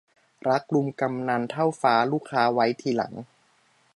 [0.47, 3.13] รักลุงกำนันเท่าฟ้า ลูกค้าไว้ทีหลัง